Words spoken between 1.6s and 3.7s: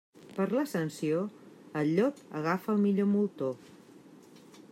el llop agafa el millor moltó.